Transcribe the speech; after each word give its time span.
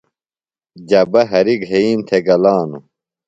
جبہ 0.89 1.21
ہریۡ 1.31 1.57
گھئیم 1.65 1.99
تھےۡ 2.07 2.23
گلانوۡ۔ 2.27 2.83